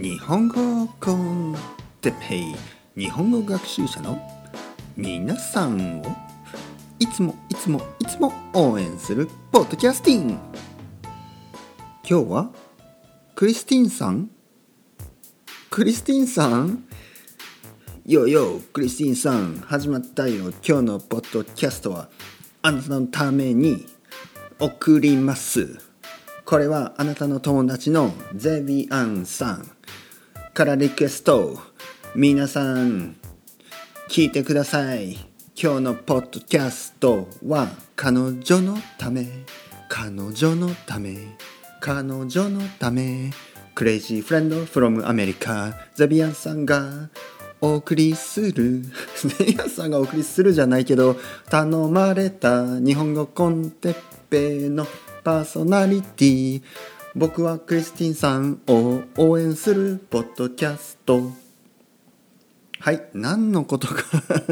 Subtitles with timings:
[0.00, 1.56] 日本語コン
[2.00, 2.54] テペイ
[2.96, 4.16] 日本語学習者の
[4.96, 6.04] 皆さんを
[7.00, 10.38] いつもいつもいつも応援するポッドキャスティン。
[12.08, 12.50] 今日は
[13.34, 14.30] クリスティンさん。
[15.68, 16.84] クリスティンさん。
[18.06, 20.52] よよクリスティンさん始まったよ。
[20.64, 22.08] 今日のポッドキャストは
[22.62, 23.84] あなたのために
[24.60, 25.80] 送ります。
[26.44, 29.77] これはあなたの友達のゼビアンさん。
[30.58, 31.56] からリクエスト。
[32.16, 33.14] 皆さん
[34.10, 35.12] 聞いてください。
[35.54, 39.28] 今日のポッドキャストは彼女のため。
[39.88, 41.16] 彼女のため。
[41.80, 43.30] 彼女のため。
[43.76, 45.76] クレイジーフレンド from アメリカ。
[45.94, 47.08] ゼビアンさんが
[47.60, 48.82] お送りする。
[49.38, 51.16] ゼビアンさんがお送りするじゃないけど
[51.48, 53.96] 頼まれた日本語コンテッ
[54.28, 54.88] ペの
[55.22, 56.62] パーソナリティ。
[57.18, 61.32] 僕はクリスティンさんを応援するポッドキャスト。
[62.78, 64.04] はい何のことか。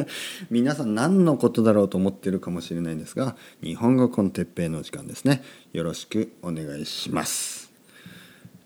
[0.51, 5.45] 皆さん何のことだろうと思ってるかもしれないんですが日本語コンテッペイの時間ですね。
[5.73, 7.71] よろしくお願いします。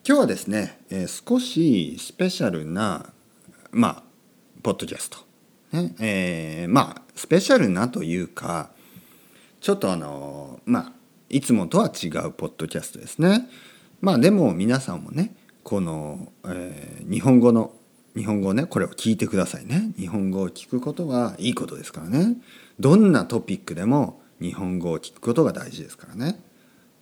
[0.09, 3.12] 今日はですね、えー、少しスペシャルな
[3.70, 4.03] まあ
[4.62, 5.19] ポッドキャスト、
[5.73, 8.70] ねえー、まあスペシャルなというか
[9.61, 10.92] ちょっとあのまあ
[11.29, 13.47] いつもとは違うポッドキャストですね。
[14.01, 17.73] まあでも皆さんもねこの、えー、日本語の
[18.17, 19.92] 日本語ねこれを聞いてくださいね。
[19.97, 22.37] 日本語を聞くことはいいことですからね。
[22.81, 26.41] どんなトピックでも日本語を聞くことが大事ですからね。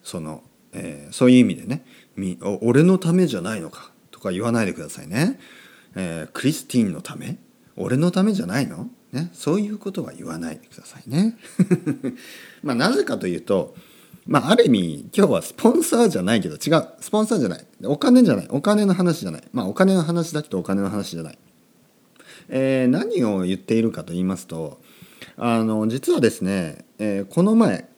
[0.02, 1.84] その、えー、そういう意味でね
[2.16, 5.38] み「俺のためじゃないのか」とか言わないでくださいね。
[5.94, 7.38] えー、クリスティンのため
[7.76, 8.90] 俺のためじゃないの？
[9.12, 11.38] ね、そういうことは言わないでくださいね。
[12.62, 13.74] まあなぜかというと
[14.28, 16.86] まあ、ある意味今日はスポンサーじゃないけど違う。
[17.00, 17.64] スポンサーじゃない。
[17.84, 18.48] お金じゃない。
[18.50, 19.42] お金の話じゃない。
[19.54, 21.38] まあお金の話だけどお金の話じゃない、
[22.50, 24.82] えー、何を言っているかと言いますと
[25.38, 27.88] あの実はですね、えー、この前、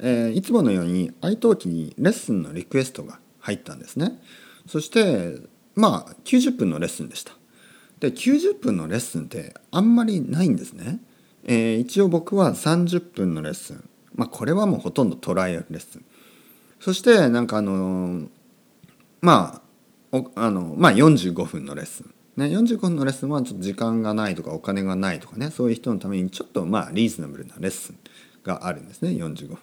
[0.00, 4.20] えー、いつものように愛登記にレッスンのリクエストが入ったんですね。
[4.66, 5.36] そして
[5.76, 7.32] まあ90分のレッスンでした。
[8.00, 10.98] で90分のレッスンってあんまりないんですね、
[11.44, 16.04] え、一応僕は30分のレッスンまあ、これはもうほとんどトライアルレッスン
[16.80, 18.28] そしてなんかあの
[19.20, 19.62] ま
[20.12, 22.12] ああのまあ45分のレッスン。
[22.36, 27.98] ね、45分のレッスンはちょっと時間がないとかお金がないとかねそういう人のためにちょっとまあリーズナブルなレッスン
[28.44, 29.10] があるんですね。
[29.10, 29.58] 45分。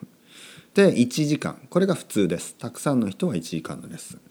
[0.74, 1.68] で1時間。
[1.70, 2.56] これが普通です。
[2.56, 4.22] たくさんの人は1時間のレッスン。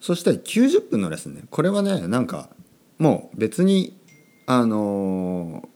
[0.00, 1.42] そして90分のレッスンね。
[1.50, 2.50] これはねなんか
[2.98, 3.98] もう別に
[4.46, 5.68] あの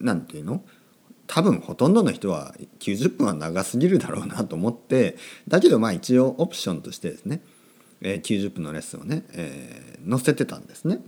[0.00, 0.62] 何て言うの？
[1.32, 7.40] 多分ほとんどの人は90分は長すぎるだろうなと思ってだけどまあ一応オプションとしてですね、
[8.00, 10.98] え、90分のレッスンをね、えー、載せてたんですね。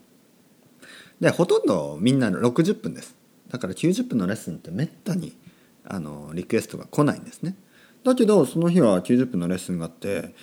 [1.21, 3.17] でほとんどみんな60分です。
[3.49, 5.37] だから90分のレッスンってめったに
[5.85, 7.57] あのリクエストが来ないんですね。
[8.05, 10.37] だけどその日は90分のレッスンがあって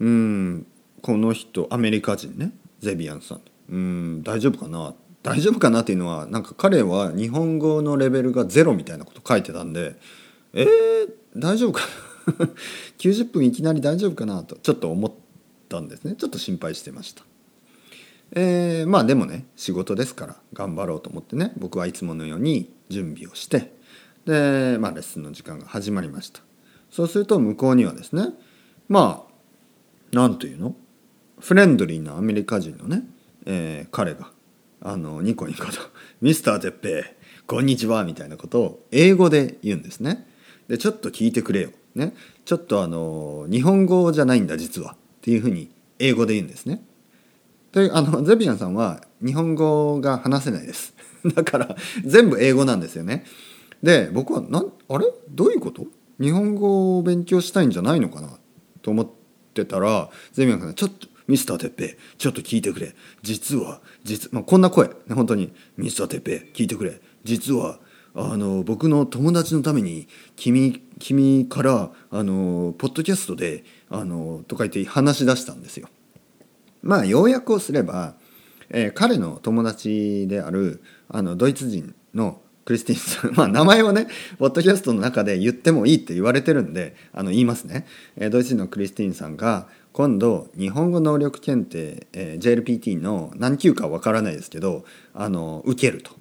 [0.00, 0.66] うん
[1.00, 3.40] この人アメリカ人ねゼビアンさん
[3.70, 9.96] うん大丈夫かなって大丈夫かなっていうのはなんか彼は日本語のレベルがゼロみたいなこと書いてたんで
[10.52, 10.68] えー、
[11.36, 11.82] 大丈夫か
[12.38, 12.46] な？
[12.98, 14.42] 90分いきなり大丈夫かな？
[14.42, 15.12] とちょっと思っ
[15.68, 16.14] たんですね。
[16.16, 17.22] ちょっと心配してました。
[18.32, 23.72] えー、まあでもね仕事ですから頑張ろうと思ってね僕はいつものように準備をして
[24.26, 26.40] で、まあ、レッスンの時間が始まりました。
[26.90, 28.28] そうすると向こうにはですね
[28.88, 29.32] まあ
[30.12, 30.74] 何というの？
[31.40, 33.04] フレンドリーなアメリカ人のね、
[33.46, 34.30] えー、彼が
[34.80, 35.72] あのニコニコと
[36.20, 37.04] 「ミスター哲平
[37.46, 40.26] こんにちは」みたいなことを英語で言うんですね。
[40.68, 46.84] でちょっと聞いてくれよ、ね、ちょっとあの日本語じゃないんだ実はっていうふうに英語で言うんですね。
[47.72, 50.94] であのゼビアンさんは日本語が話せないです。
[51.34, 53.24] だから全部英語なんですよね。
[53.82, 55.06] で僕はなあれ？
[55.30, 55.86] どういうこと？
[56.20, 58.38] 日本語を勉強したいんじゃないのかな？
[58.82, 59.08] と思っ
[59.54, 62.94] てたらゼビアンさんがちょっとミスターてっぺちょっと聞いてくれ。
[63.22, 64.88] 実は実、まあ、こんな声。
[64.88, 67.00] ね本当にミスターてっぺ聞いてくれ。
[67.22, 67.78] 実は
[68.14, 75.88] あの僕の友達のために君君からあのポッドキャストであのとか言って話し出したんですよ。
[76.82, 78.14] まあ要約をすれば、
[78.70, 84.08] えー、彼の友達であるあのドイツ人のクリスティンさん、 まあ、名前をね
[84.38, 87.86] ポッドキャストの中で言ってもいいって言われてるんであの言いますね、
[88.16, 96.12] え、ドイツ人のクリスティンさんが今度日本語能力検定、えー、JLPT の何級かわからないですけどあの受けると。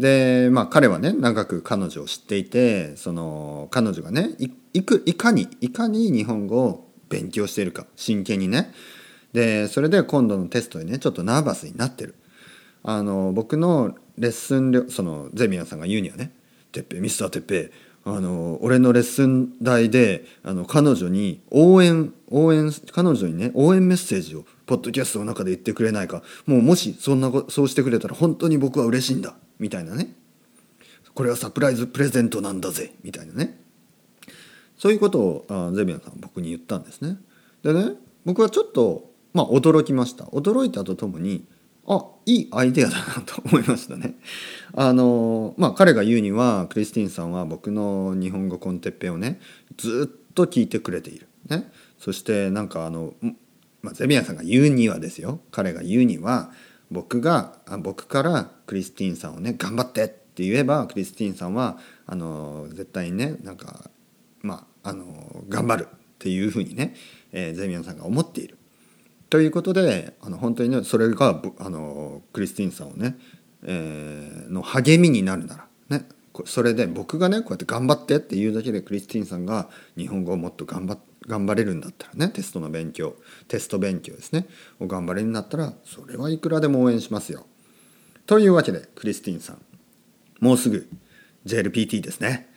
[0.00, 4.30] でまあ彼はね長く彼女を知っていてその彼女がね
[4.72, 8.72] いくいかにいかに日本語を勉強しているか真剣にね
[9.32, 12.16] でそれで今度のテストでねちょっとナーバスになってる
[12.82, 16.32] あの僕のレッスン料そのゼミアさんが言うにはね
[16.72, 17.70] 「てっぺミスターてっぺ
[18.16, 26.22] あの俺のレッスン代であの彼女に応援応援彼女にね応援メッセージをポッドキャストの中で言ってくれないか。
[26.46, 29.34] もうもしそんなそうしてくれたら本当に僕は嬉しいんだ。
[29.58, 30.14] みたいなね。
[31.14, 32.94] これはサプライズプレゼントなんだぜ。
[33.02, 33.58] みたいなね。
[34.76, 37.16] そういうことをあゼビアンさん僕に言ったんですね。
[37.62, 37.94] でね
[38.24, 40.24] 僕はちょっとまあ驚きました。
[40.26, 41.44] 驚いたとともに
[41.88, 44.14] あいいアイデアだなと思いましたね。
[44.74, 49.40] あのまあ彼が言うにはクリスティンさんは僕の日本語コンテッペをね
[49.76, 51.26] ずっと聞いてくれている。
[51.48, 53.14] ね、そしてなんかあの、
[53.80, 56.50] まあ、ゼミアさんが言うにはですよ彼が言うには
[56.90, 63.90] 僕が僕からクリスティンさんをね頑張ってって言えばクリスティンさんはあの絶対にねなんか
[64.42, 66.94] まああの頑張るっていうふうにね、
[67.32, 68.58] えー、ゼミアさんが思っている。
[69.30, 73.16] ということであの本当にねそれがあのクリスティンさんをね、
[73.62, 76.06] えー、の励みになるならね
[76.46, 83.16] それで僕がねこうやって頑張ってって言うだけでクリスティンさんが日本語をもっと頑張頑張れるんだったらねテストの勉強
[83.48, 84.46] テスト勉強ですね
[84.80, 87.46] を頑張れるんだったらそれはいくらでも応援しますよ。
[88.24, 89.62] というわけでクリスティンさん
[90.40, 90.88] もうすぐ
[91.44, 92.48] JLPT ですね。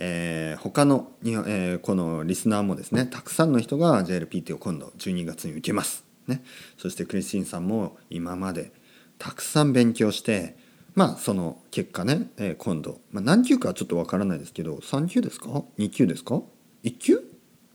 [0.00, 6.07] えー、他の、えー、このリスナーもですねたくさんの人が JLPT を今度12月に受けます。
[6.28, 6.42] ね、
[6.76, 8.72] そしてクリスティンさんも今まで
[9.18, 10.56] たくさん勉強して
[10.94, 16.42] まあその結果ね、えー、今度、まあ、何級かはちょっとわからないですけど3級ですか？2級ですか
[16.82, 17.20] ？1級？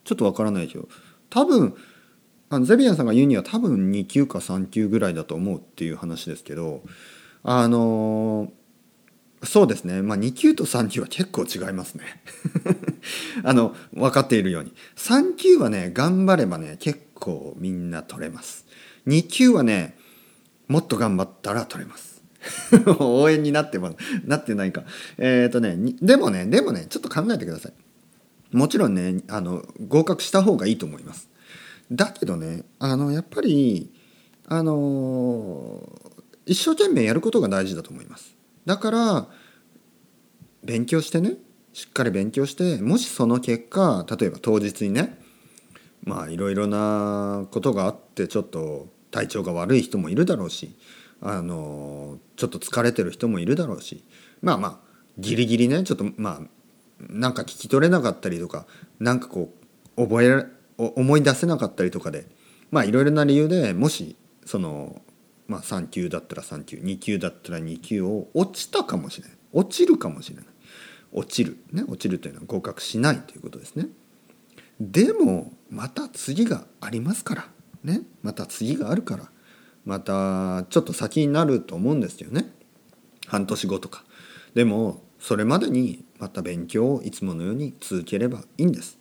[0.03, 0.89] ちょっとわからないけど。
[1.29, 1.73] 多分
[2.49, 6.83] あのゼビアンさんが言うには多分2級か3級ぐらいだと思うっていう話ですけど
[7.43, 10.01] あのー、そうですね。
[10.01, 12.03] まあ2級と3級は結構違いますね。
[13.43, 14.73] あの分かっているように。
[14.97, 18.65] 3級はね頑張ればね結構みんな取れます。
[19.07, 19.95] 2級はね
[20.67, 22.21] もっと頑張ったら取れます。
[22.99, 24.83] 応援になってもなってないか。
[25.17, 27.73] えっ、ー、とねでもねでもねちょっと考えてください。
[28.51, 31.29] もちろんねあの合格した方がいいと思います。
[31.89, 33.89] だけどねあのやっぱり
[34.47, 35.81] あの
[36.45, 38.35] 一生懸命やることが大事だと思います。
[38.65, 39.27] だから
[40.61, 41.35] 勉強してね
[41.71, 45.22] しっかり勉強してもしその結果例えば当日にね
[46.03, 50.75] まあいろいろなことがあってちょっと体調が悪い人もいるだろうし
[51.21, 54.03] あのちょっと疲れてる人もいるだろうし
[54.41, 54.77] まあまあ
[55.17, 56.47] ギリギリねちょっとまあ
[56.99, 58.65] なんか聞き取れなかったりとか
[58.99, 59.53] なんかこ
[59.97, 60.45] う覚え
[60.77, 62.25] 思い出せなかったりとかで
[62.71, 64.15] まあいろいろな理由でもし
[64.45, 65.01] その、
[65.47, 69.37] まあ、3級だったら3級2級だったら2級を落ちたかもしれない。
[69.53, 70.45] 落ちるかもしれない。
[71.11, 71.57] 落ちる。
[71.71, 73.87] ね落ちるというのは合格しないということですね。
[74.91, 77.47] でもまた次がありますから。
[77.83, 78.01] ね。
[78.21, 79.29] また次があるから。
[79.85, 82.53] またちょっと先になると思うんですよね。
[83.27, 84.03] 半年後とか。
[84.53, 88.97] でもそれまでにまた勉強をいつものように続ければいいんです。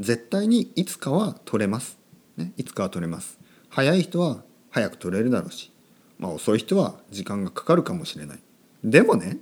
[0.00, 1.98] 絶対にいつかは取れます、
[2.36, 3.38] ね、いつかは取れます。
[3.68, 5.72] 早い人は早く取れるだろうし、
[6.18, 8.38] まあ、遅い人は時間がかかるかもしれない。
[8.84, 9.38] でもね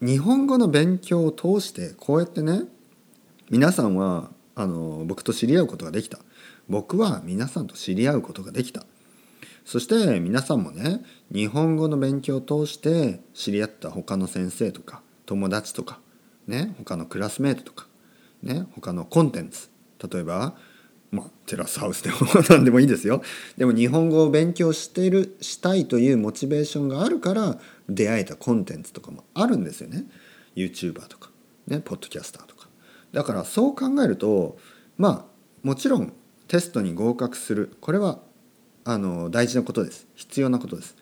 [0.00, 2.64] 日本語の勉強を通してこうやってね
[3.50, 6.18] 皆さんはあの僕と知り合うことができた。
[6.68, 8.84] 僕は皆さんと知り合うことができた。
[9.64, 11.02] そして皆さんもね
[11.32, 16.00] 日本語の勉強を通して知り合った他の先生とか友達とか
[16.46, 17.86] ね他のクラスメートとか
[18.42, 19.68] ね他のコンテンツ。
[20.10, 20.54] 例えば
[21.10, 22.16] まあ、テラスハウスでも
[22.48, 23.22] 何でもいいですよ。
[23.56, 30.06] でも日本語を勉強しているしたいというモチベーションがあるから出会えたコンテンツとかもあるんですよね。
[30.56, 31.30] YouTuber とか
[31.68, 32.63] ねポッドキャスターとか。
[33.14, 34.58] だからそう考えると
[34.98, 36.12] まあもちろん
[36.48, 37.74] テストに合格する。
[37.80, 38.18] これは
[38.84, 40.06] あの大事なことです。
[40.14, 40.94] 必要なことです。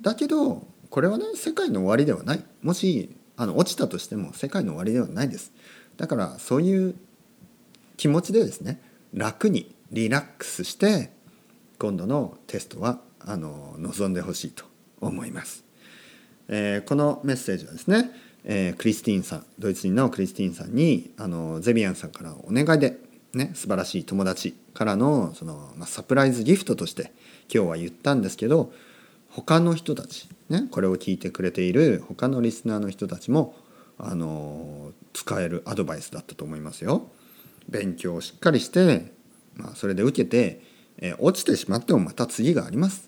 [0.00, 2.44] だけどこれはね世界の終わりではない。
[2.62, 5.52] もしあの落ちたとしても世界の終わりではないです。
[5.98, 6.94] だからそういう
[7.98, 8.80] 気持ちでですね
[9.12, 11.10] 楽にリラックスして
[11.78, 14.64] 今度のテストはあの臨んでほしいと
[15.00, 15.64] 思います、
[16.48, 18.10] えー、このメッセージはですね
[18.44, 22.98] えー、クリスティンさんドイツ人のクリスティーンさんにあのゼビアンさんからお願いで、
[23.34, 27.12] ね、素晴らしい友達からのその、まあ、サプライズギフトとして
[27.52, 28.72] 今日は言ったんですけど
[29.30, 33.54] 他の人たち、ね、これを聞いてくれている他のリスナーの人たちも
[33.98, 37.08] あの使えるアドバイスだったと思いますよ。
[37.68, 39.12] 勉強をしっかりして、
[39.54, 40.62] まあ、それで受けて、
[40.98, 43.07] えー、落ちてしまってもまた次があります。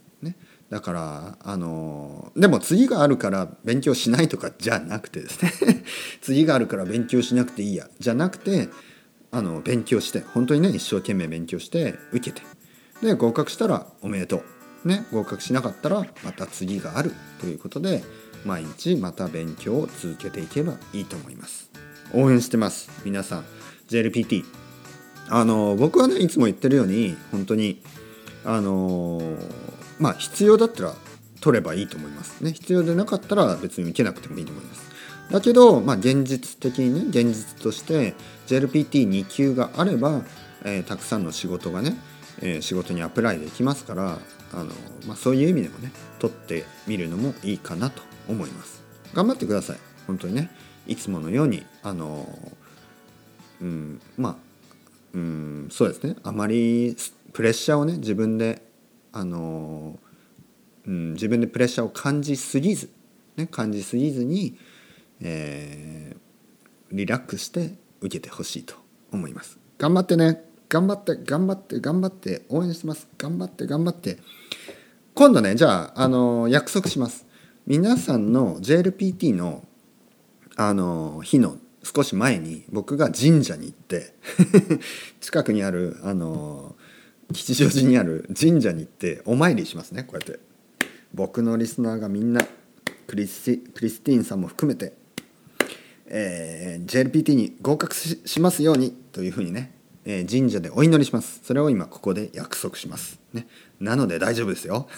[0.70, 5.84] だからあのでも次があるから勉強しないとかじゃなくてですね。
[6.22, 7.88] 次があるから勉強しなくていいや。
[7.98, 8.68] じゃなくて
[9.32, 12.46] あの勉強して本当にね一生懸命勉強して受けて。
[13.02, 14.44] で合格したらおめでと
[14.84, 14.88] う。
[14.88, 18.02] ね合格しなかったらまた次があるということで
[18.46, 21.68] 毎日また勉強を続けていけばいいと思います。
[22.12, 23.44] 応援してます皆さん。
[23.88, 24.44] JLPT
[25.28, 27.82] あの僕はねいつも言ってるように本当に
[28.44, 29.20] あの
[30.00, 30.94] まあ必要だったら
[31.40, 32.42] 取ればいいと思います。
[32.42, 32.52] ね。
[32.52, 34.90] 必要でなかったら別に受けなくてもいいと思います。
[35.30, 38.14] だけど、まあ、現実的にね現実として
[38.48, 40.22] JLPT2 級があれば、
[40.64, 41.96] えー、たくさんの仕事がね、
[42.42, 44.18] えー、仕事にアプライできますから
[44.52, 44.66] あの、
[45.06, 48.82] まあ、そういう意味でもね取ってみるのもいいかなと思います。
[49.14, 49.78] 頑張ってください。
[50.06, 50.50] 本当にね。
[50.86, 52.26] いつものようにあの
[53.60, 54.36] うんまあ
[55.14, 56.16] うんそうですね。
[56.24, 56.96] あまり
[57.32, 58.62] プレッシャーをね自分で
[59.12, 59.98] あの、
[60.86, 62.90] うん、自分でプレッシャーを感じすぎず、
[63.36, 64.58] ね、感じすぎずに、
[65.20, 68.74] えー、リラックスして受けてほしいと
[69.12, 69.58] 思います。
[69.78, 70.44] 頑張ってね。
[70.68, 73.08] 頑張って頑張って頑張って応援してます。
[73.18, 74.18] 頑張って頑張って。
[75.14, 77.26] 今度ねじゃああの約束します。
[77.66, 79.64] 皆さんの JLPT の
[80.56, 84.14] あの日の少し前に僕が神社に行って
[85.20, 86.76] 近くにあるあの
[87.32, 90.40] 吉祥寺にある神社に行ってお参りしますねこうやって。
[91.12, 92.46] 僕のリスナーがみんな
[93.06, 94.92] クリスクリスティーンさんも含めて、
[96.06, 99.72] えー、JLPT に合格しますようにというふうにね、
[100.04, 101.40] えー、神社でお祈りします。
[101.42, 103.18] それを今ここで約束します。
[103.32, 103.46] ね。
[103.80, 104.88] なので大丈夫ですよ。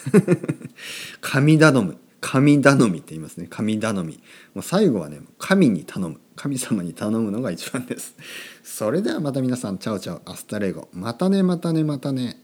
[1.21, 1.97] 神頼み。
[2.25, 3.47] 神頼みって言いますね。
[3.49, 4.13] 神頼み。
[4.53, 6.21] もう最後はね神に頼む。
[6.37, 8.15] 神様に頼むのが一番です。
[8.63, 10.31] それではまた皆さん ciao ciao。
[10.31, 10.87] hasta luego。
[10.93, 12.37] またねまたねまたね。